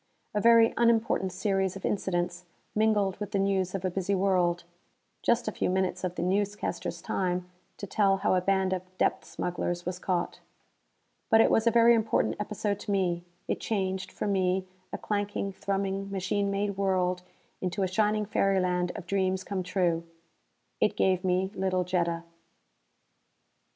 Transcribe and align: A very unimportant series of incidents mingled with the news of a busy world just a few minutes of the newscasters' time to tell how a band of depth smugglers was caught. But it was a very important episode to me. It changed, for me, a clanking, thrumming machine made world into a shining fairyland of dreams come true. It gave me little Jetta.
A 0.33 0.41
very 0.41 0.73
unimportant 0.77 1.31
series 1.31 1.75
of 1.75 1.85
incidents 1.85 2.45
mingled 2.73 3.19
with 3.19 3.33
the 3.33 3.37
news 3.37 3.75
of 3.75 3.85
a 3.85 3.91
busy 3.91 4.15
world 4.15 4.63
just 5.21 5.47
a 5.47 5.51
few 5.51 5.69
minutes 5.69 6.03
of 6.03 6.15
the 6.15 6.23
newscasters' 6.23 7.03
time 7.03 7.47
to 7.77 7.85
tell 7.85 8.17
how 8.17 8.33
a 8.33 8.41
band 8.41 8.73
of 8.73 8.81
depth 8.97 9.25
smugglers 9.25 9.85
was 9.85 9.99
caught. 9.99 10.39
But 11.29 11.39
it 11.39 11.51
was 11.51 11.67
a 11.67 11.69
very 11.69 11.93
important 11.93 12.35
episode 12.39 12.79
to 12.79 12.91
me. 12.91 13.23
It 13.47 13.59
changed, 13.59 14.11
for 14.11 14.25
me, 14.25 14.65
a 14.91 14.97
clanking, 14.97 15.53
thrumming 15.53 16.09
machine 16.09 16.49
made 16.49 16.77
world 16.77 17.21
into 17.61 17.83
a 17.83 17.87
shining 17.87 18.25
fairyland 18.25 18.91
of 18.95 19.05
dreams 19.05 19.43
come 19.43 19.61
true. 19.61 20.03
It 20.79 20.97
gave 20.97 21.23
me 21.23 21.51
little 21.53 21.83
Jetta. 21.83 22.23